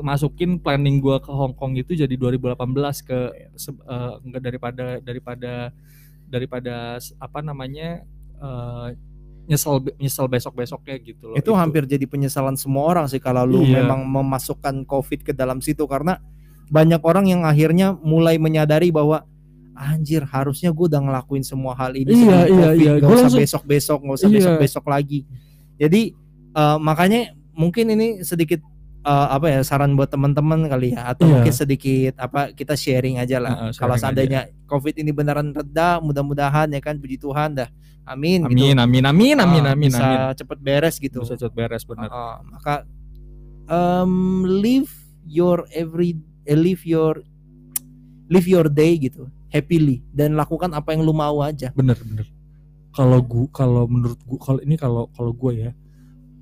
[0.00, 2.54] masukin planning gua ke Hong Kong itu jadi 2018
[3.02, 5.52] ke eh, enggak daripada daripada
[6.28, 6.74] daripada
[7.18, 8.04] apa namanya
[8.38, 8.88] eh,
[9.44, 13.60] nyesel nyesel besok besoknya gitu loh itu hampir jadi penyesalan semua orang sih kalau lu
[13.60, 13.84] Iya.
[13.84, 16.16] memang memasukkan covid ke dalam situ karena
[16.66, 19.22] banyak orang yang akhirnya mulai menyadari bahwa
[19.74, 22.92] anjir harusnya gue udah ngelakuin semua hal ini Iya, iya, COVID, iya.
[22.98, 24.36] Gua usah langsung- besok besok nggak usah Iya.
[24.38, 25.20] besok besok lagi
[25.76, 26.02] jadi
[26.54, 27.20] eh, makanya
[27.52, 28.62] mungkin ini sedikit
[29.04, 31.32] eh, apa ya saran buat teman-teman kali ya atau Iya.
[31.36, 33.52] mungkin sedikit apa kita sharing aja lah.
[33.68, 37.68] Heeh, kalau seandainya covid ini beneran reda mudah-mudahan ya kan puji Tuhan dah.
[38.04, 38.52] Amin gitu.
[38.52, 40.36] amin amin amin amin Ah, amin bisa amin.
[40.36, 41.24] cepet beres gitu.
[41.24, 42.84] Bisa cepet beres benar Ah, maka
[43.64, 44.92] um, live
[45.24, 47.24] your every eh, live your
[48.28, 50.04] live your day gitu happily.
[50.12, 51.72] Dan lakukan apa yang lu mau aja.
[51.72, 52.28] Bener bener.
[52.92, 55.70] Kalau gua kalau menurut gua kalau ini kalau kalau gue ya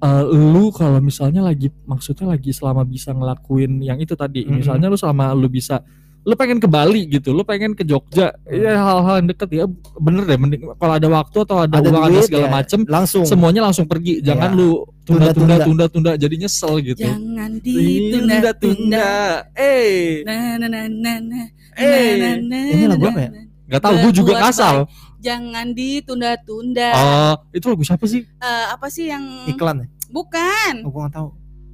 [0.03, 4.55] eh, lu kalau misalnya lagi maksudnya lagi selama bisa ngelakuin yang itu tadi Mhm.
[4.57, 5.79] misalnya lu selama lu bisa
[6.23, 9.65] lu pengen ke Bali gitu lu pengen ke Jogja ya hal-hal yang deket ya
[9.97, 13.23] bener deh mending kalau ada waktu atau ada, ada uang ada segala ya, macem langsung
[13.25, 14.59] semuanya langsung pergi jangan Iya.
[14.61, 14.71] lu
[15.03, 16.11] tunda-tunda Tunda-tunda.
[16.15, 19.11] jadi nyesel gitu Jangan ditunda-tunda.
[19.53, 21.47] eh Nah, nah, nah, nah, nah.
[21.75, 23.31] eh nah, Ini lagu apa ya?
[23.67, 24.77] nggak tahu gue juga ngasal
[25.23, 26.91] Jangan ditunda-tunda.
[26.99, 28.27] oh itu lagu siapa sih?
[28.27, 29.87] Eh, apa sih yang iklan ya?
[30.11, 30.83] Bukan.
[30.83, 31.29] Oh, gua nggak tahu.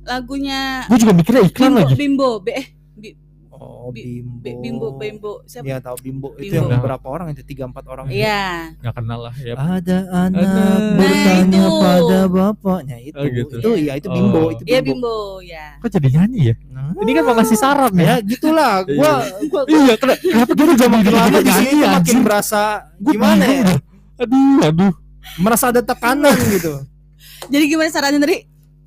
[0.04, 1.94] Lagunya gue juga mikirnya iklan Bimbo lagi.
[1.96, 2.66] Bimbo B eh
[3.58, 5.64] oh Bi- bimbo Bimbo Bimbo siapa?
[5.64, 6.68] Iya tahu bimbo, itu Bimbo.
[6.68, 8.20] yang berapa orang itu tiga empat orang itu.
[8.20, 8.72] Iya.
[8.76, 10.78] nggak kenal lah ya ada anak Anak.
[10.94, 11.80] bertanya Nah, itu.
[11.80, 13.54] pada bapaknya itu Oh, gitu.
[13.58, 14.50] itu ya itu bimbo Oh.
[14.50, 15.66] itu Iya bimbo, Bimbo ya.
[15.78, 19.12] kok jadi nyanyi ya Nah, ini kan mau ngasih saran ya ya gitulah gua
[19.44, 22.62] gua iya kenapa kenapa dia udah makin lama di sini makin berasa
[22.96, 23.62] Gua gimana ya
[24.16, 24.92] aduh aduh
[25.36, 26.72] merasa ada tekanan gitu
[27.46, 28.38] Jadi gimana sarannya tadi?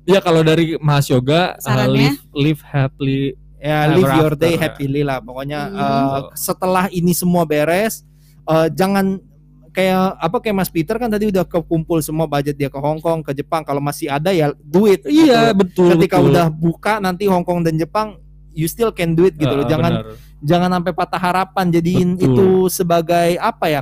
[0.04, 2.14] ya kalau dari Mas Yoga uh, Sarannya?
[2.14, 4.60] live live happily ya live your after, day ya.
[4.66, 5.78] happily lah pokoknya Hmm.
[5.78, 8.02] eh, setelah ini semua beres
[8.42, 9.22] eh, jangan
[9.70, 13.22] kayak apa kayak Mas Peter kan tadi udah kekumpul semua budget dia ke Hong Kong
[13.22, 16.28] ke Jepang kalau masih ada ya duit iya betul ketika betul.
[16.28, 18.18] udah buka nanti Hong Kong dan Jepang
[18.52, 20.14] you still can do it gitu loh Ah, jangan benar.
[20.44, 22.26] jangan sampai patah harapan jadiin Betul.
[22.28, 23.80] itu sebagai apa ya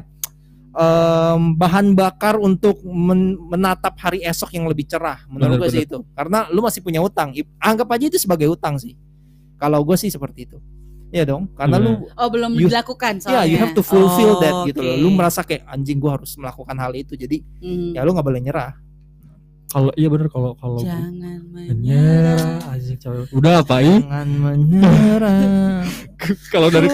[0.70, 5.82] em, bahan bakar untuk men- menatap hari esok yang lebih cerah menurut Benar, gue sih
[5.82, 8.94] itu karena lu masih punya utang anggap aja itu sebagai utang sih
[9.60, 10.58] kalau gue sih seperti itu.
[11.10, 11.84] Ya dong karena Iya.
[11.84, 13.44] lu Oh belum You- dilakukan ya soalnya.
[13.44, 14.94] you have to fulfill Oh, that gitu loh.
[14.96, 17.12] lu merasa kayak anjing gue harus melakukan hal itu.
[17.14, 17.92] Jadi Hmm.
[17.92, 18.72] ya lu nggak boleh nyerah.
[19.68, 21.14] Kalau iya bener kalau kalau Jangan
[21.46, 21.66] menyerah.
[21.68, 22.70] menyerah.
[22.70, 25.82] anjing cowok udah apa ini jangan menyerah.
[26.52, 26.88] Kalau dari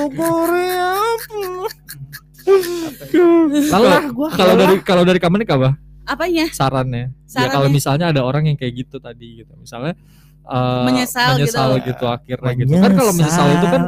[3.66, 5.70] lelah gua kalau dari kalau dari kamu nih apa?
[6.06, 6.46] Apanya?
[6.52, 7.10] sarannya.
[7.10, 7.50] Ya Sarannya?
[7.50, 9.50] kalau misalnya ada orang yang kayak gitu tadi gitu.
[9.58, 9.98] Misalnya
[10.46, 11.58] eh, Menyesal gitu.
[11.58, 13.82] menyesal gitu, akhirnya gitu kan kalau menyesal itu kan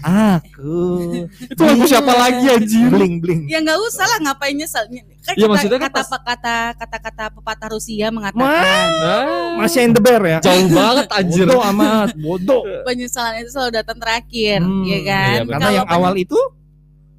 [0.00, 0.78] aku.
[1.52, 2.88] Itu lagu siapa lagi anjir?
[2.88, 3.40] Bling bling.
[3.46, 4.84] Ya nggak usah lah ngapain nyesel.
[4.88, 9.82] Kan Iya, kata, maksudnya kan kata, pas- kata kata kata pepatah Rusia mengatakan Ah, masih
[9.82, 10.38] in the bear ya.
[10.40, 11.44] jauh banget anjir.
[11.44, 12.62] Bodoh amat, bodoh.
[12.88, 15.30] penyesalan itu selalu datang terakhir, Hmm, ya kan?
[15.30, 15.40] iya.
[15.44, 16.38] Karena Kalau yang awal itu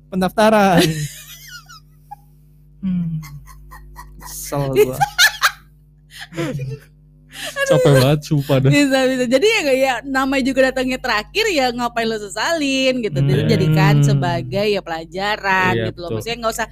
[0.09, 0.81] pendaftaran.
[2.83, 3.07] hmm.
[4.19, 4.97] Kesel gua.
[7.63, 8.69] Capek banget sumpah dah.
[8.69, 13.41] bisa bisa jadi ya ya namanya juga datangnya terakhir ya ngapain lo sesalin gitu jadi
[13.41, 13.49] Hmm.
[13.49, 16.15] jadikan sebagai ya pelajaran Iya, gitu loh betul.
[16.17, 16.67] maksudnya nggak usah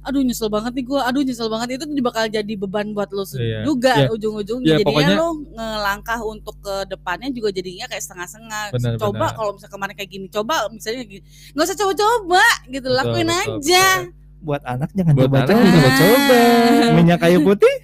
[0.00, 3.26] aduh nyesel banget nih gue aduh nyesel banget itu tuh bakal jadi beban buat lo
[3.26, 3.60] Iya.
[3.62, 4.08] juga Iya.
[4.08, 8.62] ujung-ujungnya Iya, jadinya pokoknya- lo ngelangkah untuk ke depannya juga jadinya kayak setengah-setengah
[8.96, 11.20] coba kalau misalnya kemarin kayak gini coba misalnya gini
[11.52, 14.16] nggak usah coba-coba gitu Betul, lakuin betul, aja betul.
[14.38, 15.90] Buat anak jangan coba-coba.
[15.98, 16.40] coba.
[16.96, 17.74] Minyak kayu putih,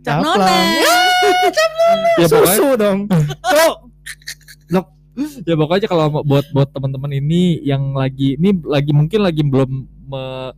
[0.00, 0.22] Cap
[1.48, 1.96] caplang.
[1.96, 2.10] nona.
[2.16, 2.98] Ya pokoknya, Susu dong.
[3.52, 3.76] Cok.
[5.42, 9.70] ya pokoknya kalau mau- buat buat teman-teman ini yang lagi ini lagi mungkin lagi belum
[10.04, 10.52] me-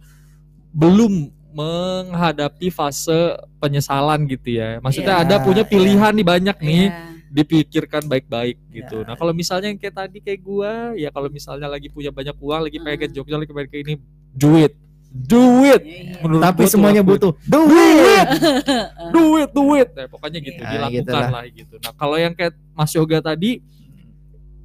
[0.70, 1.12] belum
[1.50, 4.78] menghadapi fase penyesalan gitu ya.
[4.78, 6.82] Maksudnya Iya, ada punya pilihan nih banyak nih.
[6.88, 7.06] Iya.
[7.28, 9.04] dipikirkan baik-baik gitu.
[9.04, 9.06] Ya.
[9.06, 12.64] Nah kalau misalnya yang kayak tadi kayak gua, ya kalau misalnya lagi punya banyak uang,
[12.64, 13.14] lagi pengen ke Hmm.
[13.14, 13.94] Jogja, lagi pengen ke ini,
[14.32, 14.56] do
[15.10, 15.82] it, do it.
[15.82, 16.20] Iya.
[16.20, 18.26] Menurut Tapi semuanya butuh duit.
[19.10, 19.88] do it, do it.
[19.90, 21.30] Nah, pokoknya gitu, Ya, dilakukan gitulah.
[21.30, 21.74] lah gitu.
[21.78, 23.60] Nah kalau yang kayak Mas Yoga tadi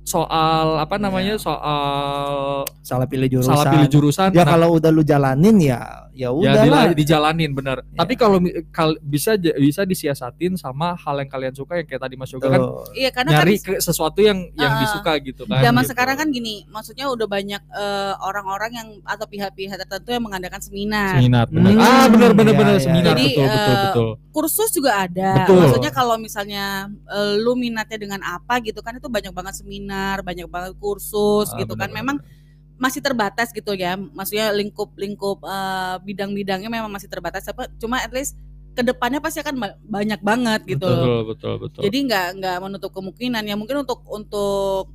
[0.03, 3.49] soal apa namanya, soal Salah pilih jurusan.
[3.49, 5.79] salah pilih jurusan, Ya nah, kalau udah lu jalanin ya
[6.13, 6.85] ya ya udah lah.
[6.93, 7.81] dijalanin bener.
[7.87, 7.97] Ya.
[7.97, 8.37] Tapi kalau
[8.69, 12.61] kal- bisa bisa disiasatin sama hal yang kalian suka yang kayak tadi Mas Yoga kan.
[12.93, 15.57] Iya karena nyari kan ke sesuatu yang yang Ah, disuka gitu kan.
[15.59, 15.89] zaman gitu.
[15.89, 21.17] sekarang kan gini, maksudnya udah banyak eh, orang-orang yang atau pihak-pihak tertentu yang mengadakan seminar.
[21.17, 21.71] seminar bener.
[21.71, 22.83] Hmm, ah bener bener iya, bener iya.
[22.83, 25.29] seminar Jadi, betul betul eh, betul Kursus juga ada.
[25.39, 25.61] Betul.
[25.63, 26.65] Maksudnya kalau misalnya
[27.07, 31.57] eh, lu minatnya dengan apa gitu kan itu banyak banget seminar, banyak banget kursus Ah,
[31.57, 31.89] gitu kan.
[31.89, 32.17] bener, Memang
[32.75, 33.95] masih terbatas gitu ya.
[33.95, 37.45] Maksudnya lingkup-lingkup eh, bidang-bidangnya memang masih terbatas.
[37.47, 38.35] Apa cuma at least
[38.73, 40.89] ke depannya pasti akan ba- banyak banget gitu.
[40.89, 44.89] betul betul betul Jadi nggak nggak menutup kemungkinan ya mungkin untuk untuk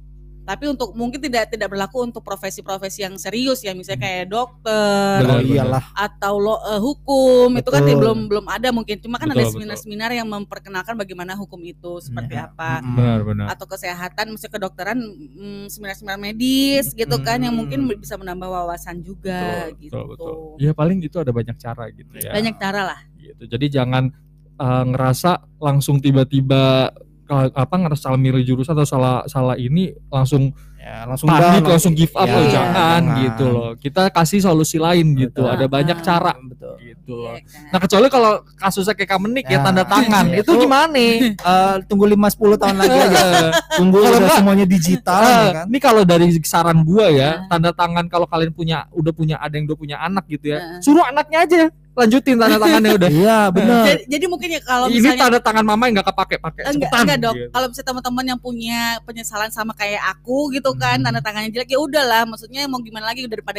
[0.48, 3.76] tapi untuk mungkin tidak tidak berlaku untuk profesi-profesi yang serius ya.
[3.76, 5.82] Misalnya kayak dokter Benar, iyalah.
[5.92, 7.92] atau lo eh, hukum itu kan Betul.
[7.92, 8.96] ya belum belum ada mungkin.
[8.96, 12.48] Cuma kan ada Betul, seminar-seminar yang memperkenalkan bagaimana hukum itu seperti Ya.
[12.48, 12.80] apa.
[12.80, 12.96] Mm-mm.
[12.96, 13.46] benar benar.
[13.52, 18.00] Atau kesehatan misalnya kedokteran mm, seminar-seminar medis gitu kan yang mungkin Hmm.
[18.00, 19.92] bisa menambah wawasan juga betul, gitu.
[19.92, 20.32] betul betul.
[20.64, 22.32] Ya paling itu ada banyak cara gitu ya.
[22.32, 23.00] Banyak cara lah.
[23.20, 23.44] Gitu.
[23.44, 24.08] Jadi jangan
[24.56, 26.88] eh, ngerasa langsung tiba-tiba
[27.30, 31.92] apa ngerasa salah milih jurusan atau salah salah ini langsung Ya, langsung panik down, langsung
[31.92, 33.20] give up Ya, loh jangan jangan.
[33.20, 35.52] gitu loh kita kasih solusi lain gitu Betul.
[35.52, 36.04] ada banyak Ah.
[36.06, 36.74] cara Betul.
[36.80, 37.36] gitu loh
[37.68, 39.64] nah kecuali kalau kasusnya kayak Kamenik ya, Ya.
[39.68, 40.96] tanda tangan Ya, itu itu- gimana
[41.50, 43.20] Eh, tunggu 5 10 tahun lagi aja.
[43.76, 45.64] Tunggu Kalau udah semuanya digital ya Ah, kan.
[45.68, 47.52] Ini kalau dari saran gua ya, Ah.
[47.52, 50.80] tanda tangan kalau kalian punya udah punya ada yang udah punya anak gitu ya, Ah.
[50.80, 51.62] suruh anaknya aja
[51.98, 53.10] lanjutin tanda tangannya udah.
[53.10, 53.82] Iya, benar.
[53.84, 56.90] jadi, jadi mungkin ya kalau Ini misalnya tanda tangan mama yang nggak kepake pakai enggak
[56.94, 57.50] enggak dok gitu.
[57.50, 61.04] kalau misalnya teman-teman yang punya penyesalan sama kayak aku gitu kan Hmm.
[61.04, 63.58] tanda tangannya jelek ya udahlah maksudnya mau gimana lagi daripada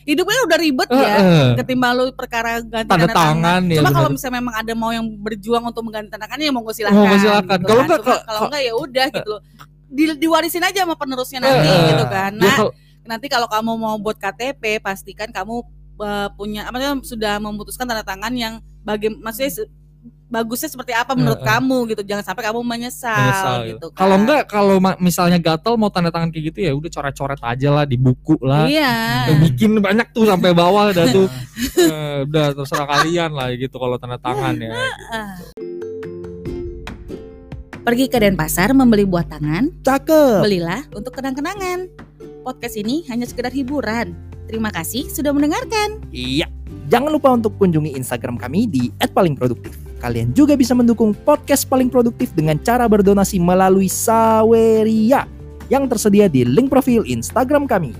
[0.00, 1.48] hidupnya udah ribet Eh, ya eh.
[1.56, 5.06] ketimbang lu perkara ganti Tanda tanda, tangan, ya, cuma kalau misalnya memang ada mau yang
[5.16, 7.58] berjuang untuk mengganti tanda tangannya ya monggo silahkan Monggo silakan.
[7.58, 7.86] gitu Kalau kan.
[7.86, 9.42] enggak, Cuma kalau- enggak ya udah gitu loh
[9.86, 11.82] Di- diwarisin aja sama penerusnya nanti eh.
[11.90, 12.56] gitu kan Ya, nah
[13.08, 15.66] nanti kalau kamu mau buat KTP pastikan kamu
[16.00, 19.68] eh, punya apa namanya sudah memutuskan tanda tangan yang bagi maksudnya
[20.30, 21.48] bagusnya seperti apa menurut Eh, eh.
[21.50, 23.86] kamu gitu jangan sampai kamu menyesal, menyesal gitu gitu.
[23.90, 23.98] kan.
[23.98, 27.84] Kalau enggak kalau misalnya gatel mau tanda tangan kayak gitu ya udah coret-coret aja lah
[27.84, 28.64] di buku lah.
[28.64, 31.26] iya Ya, bikin banyak tuh sampai bawah udah tuh.
[31.80, 34.70] Eh, udah terserah kalian lah gitu kalau tanda tangan ya.
[35.10, 35.34] Ah.
[37.80, 40.44] pergi ke Denpasar membeli buah tangan Cakep.
[40.44, 41.88] belilah untuk kenang-kenangan
[42.40, 44.12] podcast ini hanya sekedar hiburan
[44.50, 46.50] terima kasih sudah mendengarkan Iya.
[46.90, 49.78] Jangan lupa untuk kunjungi Instagram kami di @palingproduktif.
[50.02, 55.30] Kalian juga bisa mendukung podcast paling produktif dengan cara berdonasi melalui Saweria
[55.70, 57.94] yang tersedia di link profil Instagram kami.